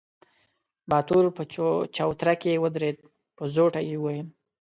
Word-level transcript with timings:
باتور 0.89 1.25
په 1.37 1.43
چوتره 1.95 2.33
کې 2.41 2.61
ودرېد، 2.63 2.97
په 3.37 3.43
زوټه 3.53 3.81
يې 3.89 3.95
وويل: 3.99 4.27